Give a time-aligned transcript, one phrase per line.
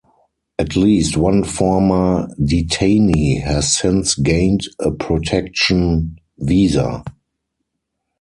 [0.57, 7.03] At least one former detainee has since gained a protection visa.